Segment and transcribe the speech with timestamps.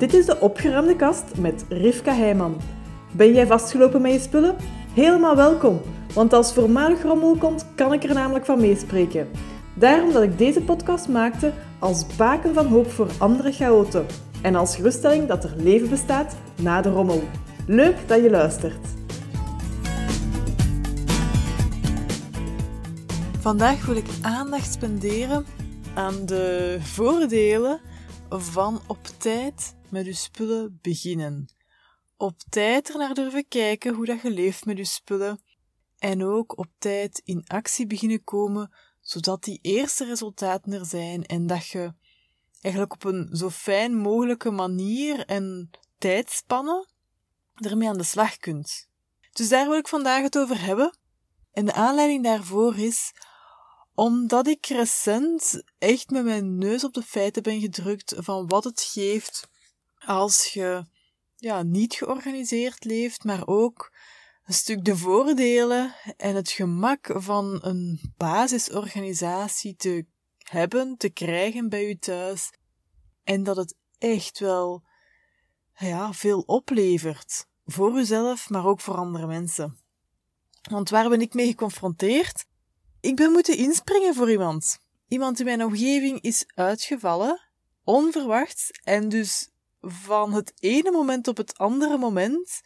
[0.00, 2.60] Dit is de opgeruimde kast met Rivka Heijman.
[3.12, 4.56] Ben jij vastgelopen met je spullen?
[4.94, 5.80] Helemaal welkom,
[6.14, 9.28] want als voormalig rommel komt, kan ik er namelijk van meespreken.
[9.74, 14.06] Daarom dat ik deze podcast maakte als baken van hoop voor andere chaoten
[14.42, 17.22] en als geruststelling dat er leven bestaat na de rommel.
[17.66, 18.86] Leuk dat je luistert.
[23.40, 25.46] Vandaag wil ik aandacht spenderen
[25.94, 27.80] aan de voordelen
[28.38, 31.54] van op tijd met je spullen beginnen.
[32.16, 35.42] Op tijd ernaar durven kijken hoe dat je leeft met je spullen.
[35.98, 41.46] En ook op tijd in actie beginnen komen, zodat die eerste resultaten er zijn en
[41.46, 41.94] dat je
[42.60, 46.88] eigenlijk op een zo fijn mogelijke manier en tijdspannen
[47.54, 48.88] ermee aan de slag kunt.
[49.32, 50.98] Dus daar wil ik vandaag het over hebben.
[51.52, 53.12] En de aanleiding daarvoor is
[53.94, 58.80] omdat ik recent echt met mijn neus op de feiten ben gedrukt van wat het
[58.80, 59.48] geeft
[59.98, 60.84] als je
[61.36, 63.92] ja, niet georganiseerd leeft, maar ook
[64.44, 70.06] een stuk de voordelen en het gemak van een basisorganisatie te
[70.38, 72.50] hebben, te krijgen bij u thuis.
[73.24, 74.84] En dat het echt wel
[75.74, 77.48] ja, veel oplevert.
[77.64, 79.78] Voor uzelf, maar ook voor andere mensen.
[80.70, 82.46] Want waar ben ik mee geconfronteerd?
[83.00, 84.78] Ik ben moeten inspringen voor iemand.
[85.08, 87.40] Iemand in mijn omgeving is uitgevallen,
[87.84, 92.60] onverwachts, en dus van het ene moment op het andere moment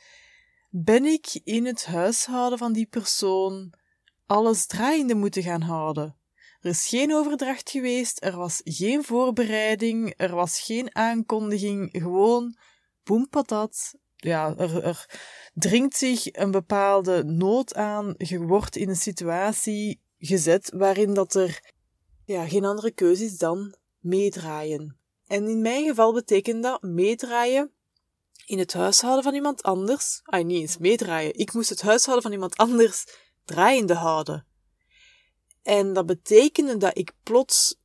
[0.71, 3.73] ben ik in het huishouden van die persoon
[4.27, 6.17] alles draaiende moeten gaan houden.
[6.61, 12.57] Er is geen overdracht geweest, er was geen voorbereiding, er was geen aankondiging, gewoon
[13.03, 13.95] boem patat.
[14.17, 15.07] Ja, er,
[15.55, 21.73] dringt zich een bepaalde nood aan, je wordt in een situatie gezet waarin dat er
[22.25, 24.99] ja, geen andere keuze is dan meedraaien.
[25.27, 27.73] En in mijn geval betekent dat meedraaien
[28.47, 30.21] in het huishouden van iemand anders.
[30.23, 31.39] Ah, niet eens meedraaien.
[31.39, 33.05] Ik moest het huishouden van iemand anders
[33.45, 34.47] draaiende houden.
[35.63, 37.77] En dat betekende dat ik plots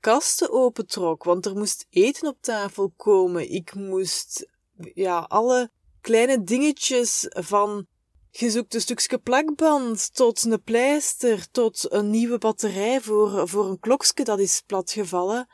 [0.00, 3.50] kasten opentrok, want er moest eten op tafel komen.
[3.50, 4.46] Ik moest,
[4.94, 5.70] ja, alle
[6.00, 7.86] kleine dingetjes van
[8.30, 13.80] je zoekt een stukje plakband tot een pleister, tot een nieuwe batterij voor, voor een
[13.80, 15.48] klokje dat is platgevallen.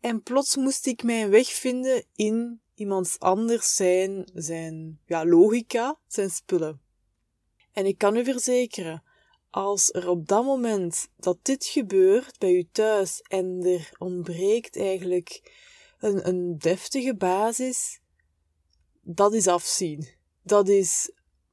[0.00, 6.30] En plots moest ik mijn weg vinden in iemands anders zijn, zijn ja, logica, zijn
[6.30, 6.80] spullen.
[7.72, 9.02] En ik kan u verzekeren,
[9.50, 15.52] als er op dat moment dat dit gebeurt bij u thuis en er ontbreekt eigenlijk
[15.98, 18.00] een, een deftige basis,
[19.02, 20.08] dat is afzien.
[20.42, 21.10] Dat is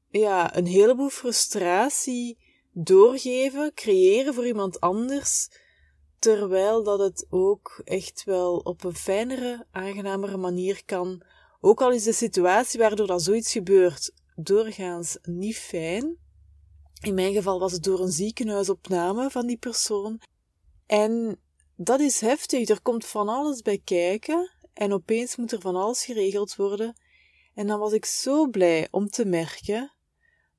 [0.09, 2.37] ja, een heleboel frustratie
[2.71, 5.49] doorgeven, creëren voor iemand anders,
[6.19, 11.23] terwijl dat het ook echt wel op een fijnere, aangenamere manier kan.
[11.61, 16.17] Ook al is de situatie waardoor dat zoiets gebeurt doorgaans niet fijn.
[17.01, 20.21] In mijn geval was het door een ziekenhuisopname van die persoon.
[20.85, 21.39] En
[21.75, 22.69] dat is heftig.
[22.69, 24.51] Er komt van alles bij kijken.
[24.73, 26.99] En opeens moet er van alles geregeld worden.
[27.53, 29.91] En dan was ik zo blij om te merken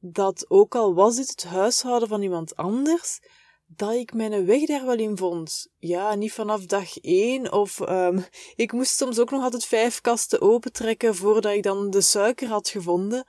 [0.01, 3.21] dat ook al was dit het huishouden van iemand anders,
[3.67, 5.69] dat ik mijn weg daar wel in vond.
[5.79, 8.25] Ja, niet vanaf dag één, of um,
[8.55, 12.69] ik moest soms ook nog altijd vijf kasten opentrekken voordat ik dan de suiker had
[12.69, 13.25] gevonden.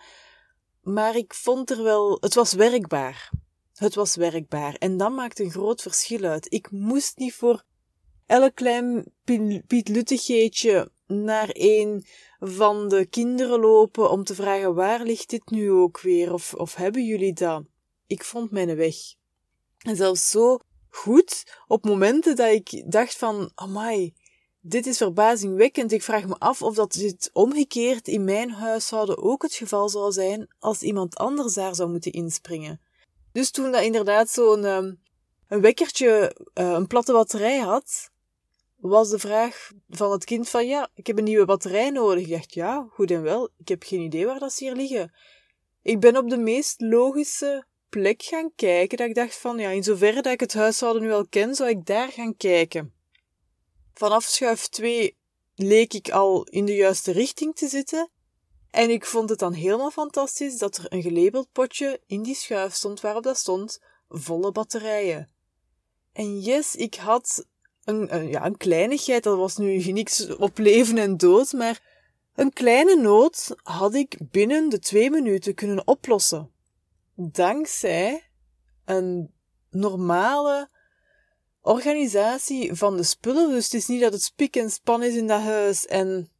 [0.82, 3.32] Maar ik vond er wel, het was werkbaar.
[3.74, 4.76] Het was werkbaar.
[4.76, 6.54] En dat maakt een groot verschil uit.
[6.54, 7.64] Ik moest niet voor
[8.26, 9.14] elk klein
[9.68, 12.06] pietluttigheidje naar één
[12.40, 16.76] van de kinderen lopen om te vragen waar ligt dit nu ook weer of, of
[16.76, 17.64] hebben jullie dat?
[18.08, 18.96] Ik vond mijn weg.
[19.78, 24.14] En zelfs zo goed op momenten dat ik dacht van, amai,
[24.62, 25.92] dit is verbazingwekkend.
[25.92, 30.12] Ik vraag me af of dat dit omgekeerd in mijn huishouden ook het geval zou
[30.12, 32.82] zijn als iemand anders daar zou moeten inspringen.
[33.32, 35.02] Dus toen dat inderdaad zo'n um,
[35.48, 38.11] een wekkertje uh, een platte batterij had,
[38.82, 42.24] was de vraag van het kind van ja, ik heb een nieuwe batterij nodig.
[42.24, 45.14] Ik dacht ja, goed en wel, ik heb geen idee waar dat ze hier liggen.
[45.82, 49.84] Ik ben op de meest logische plek gaan kijken, dat ik dacht van ja, in
[49.84, 52.94] zoverre dat ik het huishouden nu al ken, zou ik daar gaan kijken.
[53.94, 55.18] Vanaf schuif 2
[55.56, 58.10] leek ik al in de juiste richting te zitten.
[58.70, 62.74] En ik vond het dan helemaal fantastisch dat er een gelabeld potje in die schuif
[62.74, 65.30] stond waarop dat stond volle batterijen.
[66.14, 67.46] En yes, ik had
[67.84, 71.90] een, ja, een kleinigheid, dat was nu niks op leven en dood, maar
[72.36, 76.52] een kleine nood had ik binnen de twee minuten kunnen oplossen.
[77.16, 78.30] Dankzij
[78.86, 79.32] een
[79.70, 80.70] normale
[81.62, 83.50] organisatie van de spullen.
[83.50, 86.32] Dus het is niet dat het spik en span is in dat huis en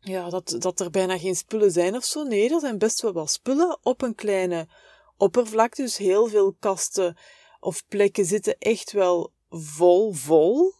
[0.00, 2.22] ja, dat, dat er bijna geen spullen zijn of zo.
[2.22, 4.68] Nee, er zijn best wel wat spullen op een kleine
[5.16, 5.82] oppervlakte.
[5.82, 7.16] Dus heel veel kasten
[7.60, 10.72] of plekken zitten echt wel vol, vol.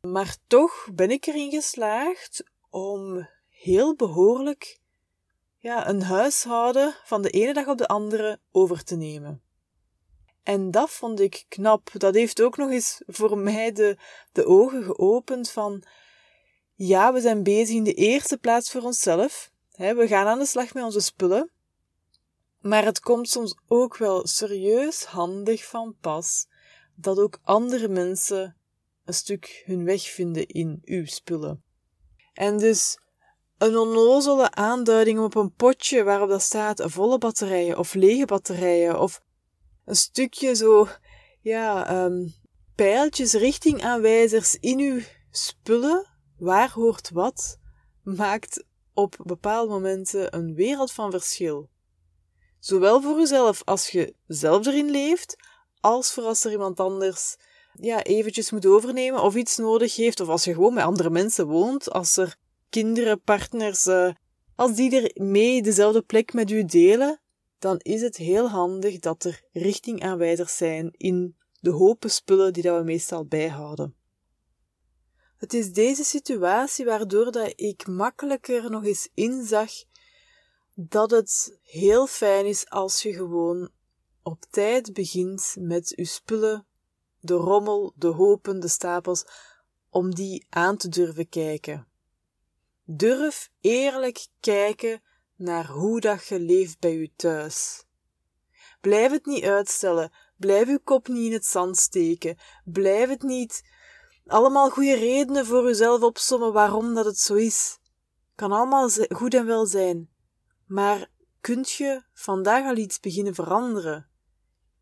[0.00, 4.80] Maar toch ben ik erin geslaagd om heel behoorlijk
[5.58, 9.42] ja, een huishouden van de ene dag op de andere over te nemen.
[10.42, 11.90] En dat vond ik knap.
[11.92, 13.96] Dat heeft ook nog eens voor mij de,
[14.32, 15.82] de ogen geopend van,
[16.74, 19.50] ja, we zijn bezig in de eerste plaats voor onszelf.
[19.76, 21.50] we gaan aan de slag met onze spullen.
[22.60, 26.46] Maar het komt soms ook wel serieus handig van pas
[26.96, 28.56] dat ook andere mensen
[29.04, 31.62] een stuk hun weg vinden in uw spullen.
[32.32, 32.98] En dus
[33.58, 39.22] een onnozele aanduiding op een potje waarop dat staat volle batterijen of lege batterijen of
[39.84, 40.88] een stukje zo,
[41.40, 42.34] ja, um,
[42.74, 45.00] pijltjes, richtingaanwijzers in uw
[45.30, 46.06] spullen,
[46.38, 47.58] waar hoort wat,
[48.02, 48.64] maakt
[48.94, 51.68] op bepaalde momenten een wereld van verschil.
[52.58, 55.36] Zowel voor uzelf als je zelf erin leeft,
[55.86, 57.36] als voor als er iemand anders
[57.72, 61.46] ja, eventjes moet overnemen of iets nodig heeft, of als je gewoon met andere mensen
[61.46, 62.36] woont, als er
[62.70, 64.10] kinderen, partners, uh,
[64.54, 67.20] als die er mee dezelfde plek met u delen,
[67.58, 72.78] dan is het heel handig dat er richtingaanwijzers zijn in de hopen spullen die dat
[72.78, 73.94] we meestal bijhouden.
[75.36, 79.70] Het is deze situatie waardoor dat ik makkelijker nog eens inzag
[80.74, 83.70] dat het heel fijn is als je gewoon
[84.26, 86.66] op tijd begint met je spullen,
[87.20, 89.24] de rommel, de hopen, de stapels,
[89.90, 91.88] om die aan te durven kijken.
[92.84, 95.02] Durf eerlijk kijken
[95.36, 97.84] naar hoe dat je leeft bij u thuis.
[98.80, 103.62] Blijf het niet uitstellen, blijf uw kop niet in het zand steken, blijf het niet
[104.26, 107.78] allemaal goede redenen voor uzelf opsommen waarom dat het zo is.
[108.34, 110.10] Kan allemaal goed en wel zijn.
[110.66, 114.14] Maar kunt je vandaag al iets beginnen veranderen?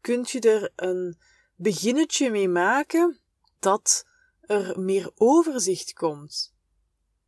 [0.04, 1.18] Kunt je er een
[1.56, 3.20] beginnetje mee maken
[3.58, 4.04] dat
[4.40, 6.54] er meer overzicht komt?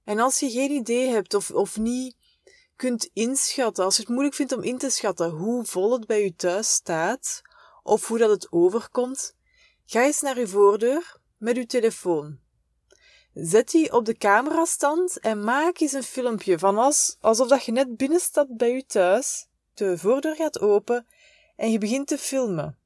[0.05, 2.17] En als je geen idee hebt of, of niet
[2.75, 6.23] kunt inschatten, als je het moeilijk vindt om in te schatten hoe vol het bij
[6.23, 7.43] je thuis staat,
[7.83, 9.35] of hoe dat het overkomt,
[9.85, 12.39] ga eens naar je voordeur met uw telefoon.
[13.35, 17.73] Zet die op de camerastand en maak eens een filmpje van als, alsof dat je
[17.73, 21.07] net binnenstapt bij je thuis, de voordeur gaat open
[21.57, 22.79] en je begint te filmen.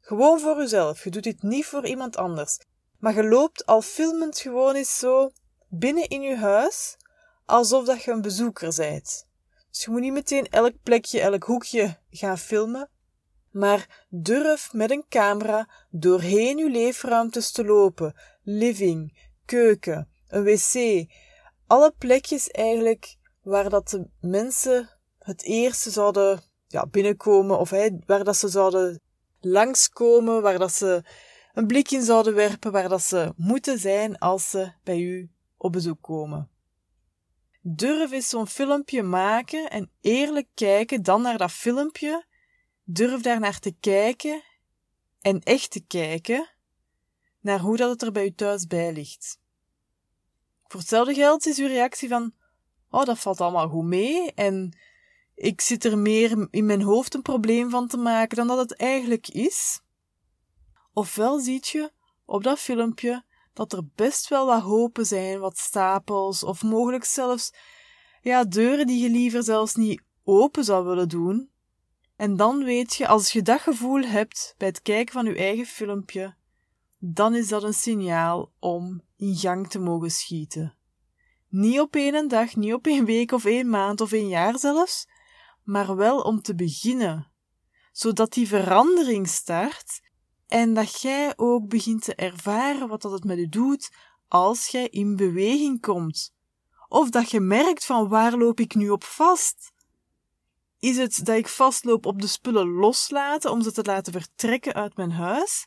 [0.00, 2.58] Gewoon voor jezelf, je doet dit niet voor iemand anders.
[2.98, 5.30] Maar je loopt al filmend gewoon eens zo
[5.68, 6.96] binnen in je huis,
[7.44, 9.26] alsof dat je een bezoeker bent.
[9.70, 12.90] Dus je moet niet meteen elk plekje, elk hoekje gaan filmen,
[13.50, 21.06] maar durf met een camera doorheen uw leefruimtes te lopen, living, keuken, een wc,
[21.66, 26.42] alle plekjes eigenlijk waar dat de mensen het eerste zouden
[26.72, 29.00] ja, binnenkomen of hey, waar dat ze zouden
[29.40, 31.04] langskomen, waar dat ze
[31.52, 35.72] een blik in zouden werpen, waar dat ze moeten zijn als ze bij u op
[35.72, 36.50] bezoek komen.
[37.60, 42.24] Durf eens zo'n filmpje maken en eerlijk kijken dan naar dat filmpje.
[42.84, 44.42] Durf daar naar te kijken
[45.20, 46.50] en echt te kijken
[47.40, 49.40] naar hoe dat het er bij u thuis bij ligt.
[50.66, 52.34] Voor hetzelfde geld is uw reactie van,
[52.90, 54.76] oh, dat valt allemaal goed mee en
[55.42, 58.76] ik zit er meer in mijn hoofd een probleem van te maken dan dat het
[58.76, 59.80] eigenlijk is.
[60.92, 61.92] Ofwel ziet je
[62.24, 67.54] op dat filmpje dat er best wel wat hopen zijn, wat stapels, of mogelijk zelfs
[68.20, 71.50] ja, deuren die je liever zelfs niet open zou willen doen.
[72.16, 75.66] En dan weet je, als je dat gevoel hebt bij het kijken van je eigen
[75.66, 76.34] filmpje,
[76.98, 80.76] dan is dat een signaal om in gang te mogen schieten.
[81.48, 85.06] Niet op één dag, niet op één week of één maand of één jaar zelfs,
[85.62, 87.32] maar wel om te beginnen,
[87.92, 90.00] zodat die verandering start
[90.46, 93.90] en dat jij ook begint te ervaren wat dat het met je doet
[94.28, 96.34] als jij in beweging komt.
[96.88, 99.72] Of dat je merkt van waar loop ik nu op vast?
[100.78, 104.96] Is het dat ik vastloop op de spullen loslaten om ze te laten vertrekken uit
[104.96, 105.66] mijn huis?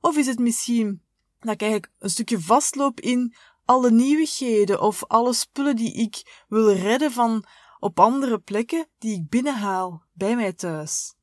[0.00, 1.02] Of is het misschien
[1.38, 3.34] dat ik eigenlijk een stukje vastloop in
[3.64, 7.44] alle nieuwigheden of alle spullen die ik wil redden van
[7.78, 11.14] op andere plekken die ik binnenhaal bij mij thuis?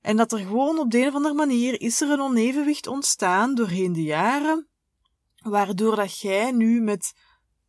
[0.00, 3.54] En dat er gewoon op de een of andere manier is er een onevenwicht ontstaan
[3.54, 4.68] doorheen de jaren,
[5.42, 7.12] waardoor dat jij nu met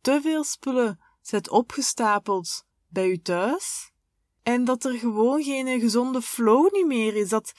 [0.00, 3.92] te veel spullen zet opgestapeld bij je thuis,
[4.42, 7.52] en dat er gewoon geen gezonde flow niet meer is, dat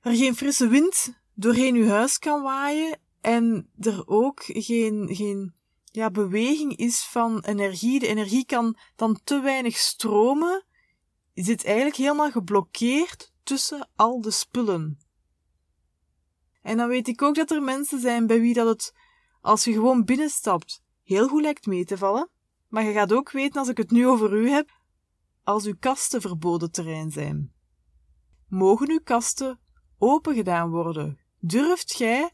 [0.00, 5.55] er geen frisse wind doorheen je huis kan waaien, en er ook geen, geen
[5.96, 10.64] ja, beweging is van energie, de energie kan dan te weinig stromen,
[11.32, 14.98] is het eigenlijk helemaal geblokkeerd tussen al de spullen.
[16.62, 18.94] En dan weet ik ook dat er mensen zijn bij wie dat het,
[19.40, 22.30] als je gewoon binnenstapt, heel goed lijkt mee te vallen.
[22.68, 24.70] Maar je gaat ook weten, als ik het nu over u heb,
[25.42, 27.52] als uw kasten verboden terrein zijn.
[28.48, 29.60] Mogen uw kasten
[29.98, 31.18] open gedaan worden?
[31.38, 32.30] Durft gij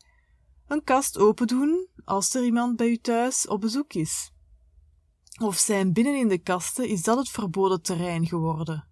[0.67, 4.33] een kast open doen als er iemand bij u thuis op bezoek is?
[5.41, 8.89] Of zijn binnen in de kasten, is dat het verboden terrein geworden?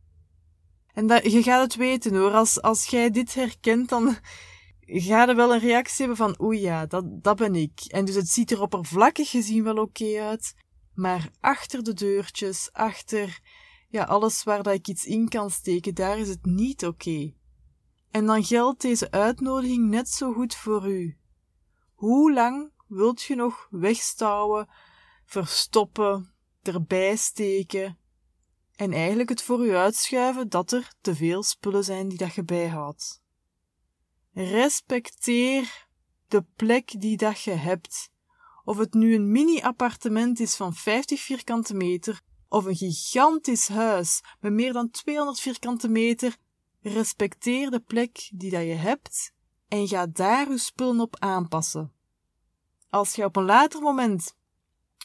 [0.92, 4.16] En dat, je gaat het weten hoor, als, als jij dit herkent, dan
[4.80, 7.80] ga je wel een reactie hebben van oei ja, dat, dat ben ik.
[7.86, 10.54] En dus het ziet er oppervlakkig gezien wel oké uit,
[10.94, 13.40] maar achter de deurtjes, achter
[13.88, 17.32] ja, alles waar dat ik iets in kan steken, daar is het niet oké.
[18.10, 21.16] En dan geldt deze uitnodiging net zo goed voor u.
[21.94, 24.68] Hoe lang wilt je nog wegstouwen,
[25.25, 27.99] verstoppen, erbij steken
[28.76, 32.44] en eigenlijk het voor u uitschuiven dat er te veel spullen zijn die dat je
[32.44, 33.23] bijhoudt?
[34.32, 35.88] Respecteer
[36.28, 38.11] de plek die dat je hebt.
[38.64, 44.52] Of het nu een mini-appartement is van 50 vierkante meter of een gigantisch huis met
[44.52, 46.37] meer dan 200 vierkante meter,
[46.80, 49.32] respecteer de plek die dat je hebt
[49.68, 51.92] en ga daar uw spullen op aanpassen.
[52.90, 54.35] Als je op een later moment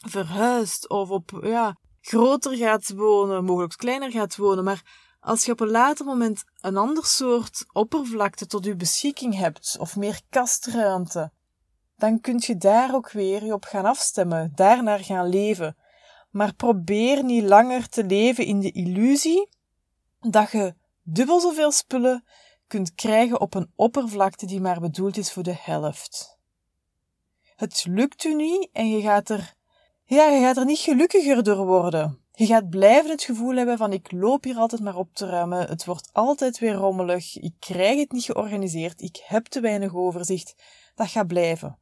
[0.07, 5.59] verhuist of op, ja, groter gaat wonen, mogelijk kleiner gaat wonen, maar als je op
[5.59, 11.31] een later moment een ander soort oppervlakte tot je beschikking hebt of meer kastruimte,
[11.95, 15.77] dan kun je daar ook weer je op gaan afstemmen, daarnaar gaan leven.
[16.31, 19.49] Maar probeer niet langer te leven in de illusie
[20.19, 22.25] dat je dubbel zoveel spullen
[22.67, 26.34] kunt krijgen op een oppervlakte die maar bedoeld is voor de helft.
[27.55, 29.53] Het lukt u niet en je gaat er,
[30.03, 32.19] ja, je gaat er niet gelukkiger door worden.
[32.31, 35.67] Je gaat blijven het gevoel hebben van ik loop hier altijd maar op te ruimen,
[35.67, 40.55] het wordt altijd weer rommelig, ik krijg het niet georganiseerd, ik heb te weinig overzicht.
[40.95, 41.77] Dat gaat blijven.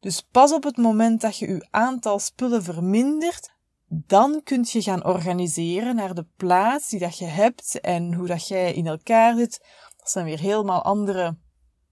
[0.00, 3.50] Dus pas op het moment dat je je aantal spullen vermindert,
[3.88, 8.48] dan kunt je gaan organiseren naar de plaats die dat je hebt en hoe dat
[8.48, 9.60] jij in elkaar zit.
[9.96, 11.36] Dat zijn weer helemaal andere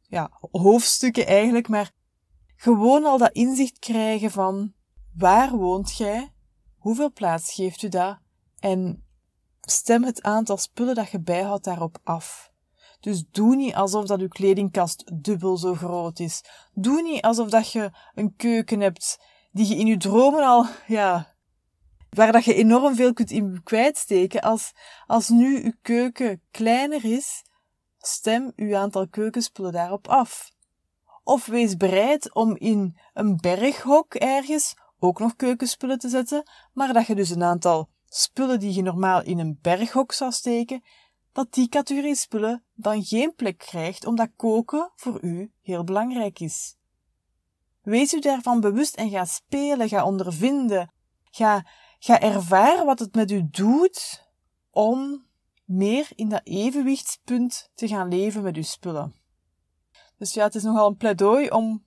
[0.02, 1.92] ja, hoofdstukken eigenlijk, maar
[2.61, 4.73] gewoon al dat inzicht krijgen van
[5.17, 6.33] waar woont jij,
[6.79, 8.19] hoeveel plaats geeft u dat
[8.59, 9.05] en
[9.61, 12.52] stem het aantal spullen dat je bijhoudt daarop af.
[13.00, 16.40] Dus doe niet alsof dat uw kledingkast dubbel zo groot is.
[16.73, 19.19] Doe niet alsof dat je een keuken hebt
[19.50, 21.35] die je in je dromen al, ja,
[22.11, 24.40] waar dat je enorm veel kunt in kwijtsteken.
[24.40, 24.73] Als,
[25.07, 27.43] als nu uw keuken kleiner is,
[27.99, 30.59] stem uw aantal keukenspullen daarop af.
[31.23, 37.07] Of wees bereid om in een berghok ergens ook nog keukenspullen te zetten, maar dat
[37.07, 40.83] je dus een aantal spullen die je normaal in een berghok zou steken,
[41.33, 46.77] dat die categorie spullen dan geen plek krijgt omdat koken voor u heel belangrijk is.
[47.83, 50.93] Wees u daarvan bewust en ga spelen, ga ondervinden,
[51.31, 51.67] ga,
[51.99, 54.29] ga ervaren wat het met u doet
[54.71, 55.27] om
[55.65, 59.20] meer in dat evenwichtspunt te gaan leven met uw spullen.
[60.21, 61.85] Dus ja, het is nogal een pleidooi om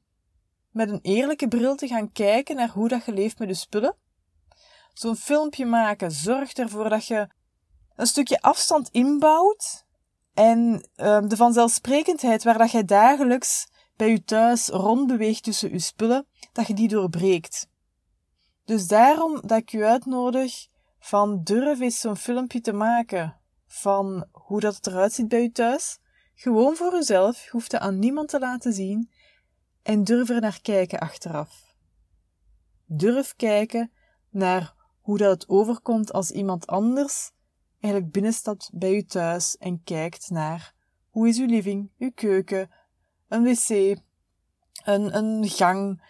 [0.71, 3.95] met een eerlijke bril te gaan kijken naar hoe dat je leeft met je spullen.
[4.93, 7.27] Zo'n filmpje maken zorgt ervoor dat je
[7.95, 9.85] een stukje afstand inbouwt
[10.33, 16.27] en uh, de vanzelfsprekendheid waar dat je dagelijks bij je thuis rondbeweegt tussen je spullen,
[16.53, 17.67] dat je die doorbreekt.
[18.65, 20.67] Dus daarom dat ik u uitnodig
[20.99, 25.51] van durf eens zo'n filmpje te maken van hoe dat het eruit ziet bij je
[25.51, 26.01] thuis.
[26.33, 29.09] Gewoon voor uzelf, hoeft het aan niemand te laten zien
[29.81, 31.75] en durf er naar kijken achteraf.
[32.85, 33.91] Durf kijken
[34.29, 37.31] naar hoe dat het overkomt als iemand anders
[37.79, 40.73] eigenlijk binnenstapt bij u thuis en kijkt naar
[41.09, 42.69] hoe is uw living, uw keuken,
[43.27, 43.69] een wc,
[44.83, 46.03] een, een gang,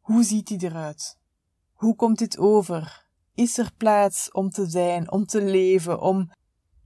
[0.00, 1.18] hoe ziet die eruit?
[1.72, 3.06] Hoe komt dit over?
[3.34, 6.30] Is er plaats om te zijn, om te leven, om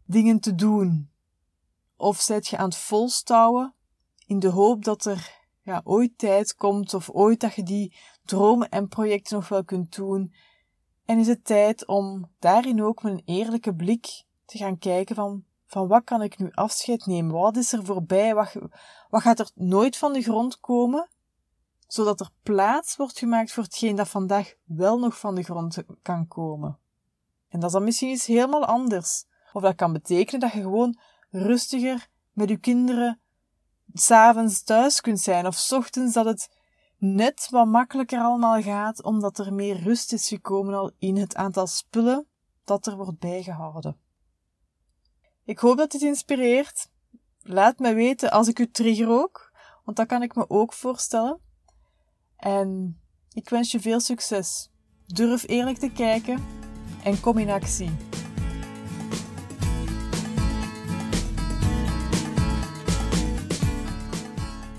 [0.04, 1.10] dingen te doen?
[2.00, 3.74] Of zijt je aan het volstouwen
[4.26, 8.68] in de hoop dat er ja, ooit tijd komt of ooit dat je die dromen
[8.68, 10.34] en projecten nog wel kunt doen.
[11.04, 15.44] En is het tijd om daarin ook met een eerlijke blik te gaan kijken van,
[15.66, 17.34] van wat kan ik nu afscheid nemen?
[17.34, 18.34] Wat is er voorbij?
[18.34, 18.54] Wat,
[19.10, 21.08] wat gaat er nooit van de grond komen?
[21.86, 26.28] Zodat er plaats wordt gemaakt voor hetgeen dat vandaag wel nog van de grond kan
[26.28, 26.78] komen.
[27.48, 29.24] En dat is dan misschien iets helemaal anders.
[29.52, 30.98] Of dat kan betekenen dat je gewoon
[31.30, 33.20] rustiger met je kinderen
[33.92, 36.56] s'avonds thuis kunt zijn, of s ochtends dat het
[36.96, 41.66] net wat makkelijker allemaal gaat, omdat er meer rust is gekomen al in het aantal
[41.66, 42.26] spullen
[42.64, 43.96] dat er wordt bijgehouden.
[45.44, 46.88] Ik hoop dat dit inspireert.
[47.40, 49.52] Laat me weten als ik u trigger ook,
[49.84, 51.40] want dat kan ik me ook voorstellen.
[52.36, 53.00] En
[53.32, 54.70] ik wens je veel succes.
[55.06, 56.44] Durf eerlijk te kijken
[57.04, 57.96] en kom in actie.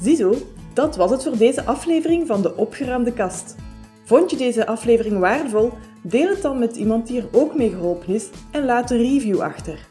[0.01, 0.35] Ziezo,
[0.73, 3.55] dat was het voor deze aflevering van de Opgeruimde Kast.
[4.03, 5.71] Vond je deze aflevering waardevol?
[6.01, 9.39] Deel het dan met iemand die er ook mee geholpen is en laat een review
[9.39, 9.87] achter.